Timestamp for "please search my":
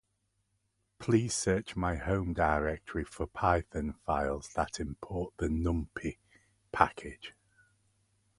0.97-1.95